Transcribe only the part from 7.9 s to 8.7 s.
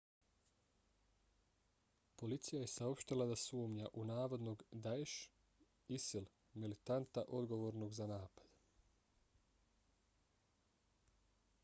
za napad